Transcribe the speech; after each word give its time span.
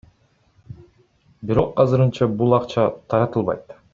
Бирок 1.51 1.77
азырынча 1.85 2.31
бул 2.41 2.59
акча 2.61 2.87
таратылбайт. 3.15 3.81